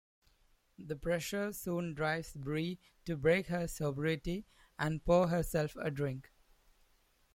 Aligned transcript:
The 0.79 0.95
pressure 0.95 1.53
soon 1.53 1.93
drives 1.93 2.33
Bree 2.33 2.79
to 3.05 3.15
break 3.15 3.45
her 3.49 3.67
sobriety 3.67 4.47
and 4.79 5.05
pour 5.05 5.27
herself 5.27 5.75
a 5.79 5.91
drink. 5.91 6.31